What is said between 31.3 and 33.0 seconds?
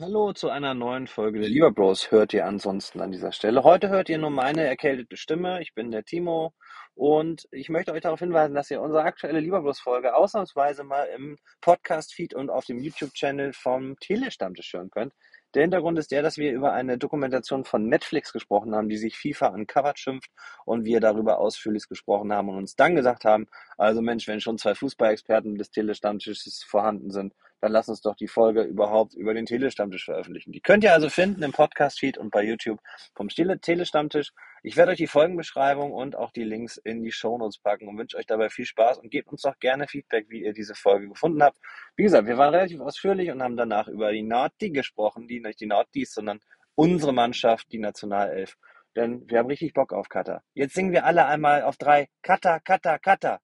im Podcast-Feed und bei YouTube